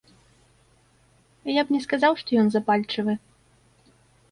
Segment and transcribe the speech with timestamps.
[1.59, 3.13] Я б не сказаў, што ён запальчывы.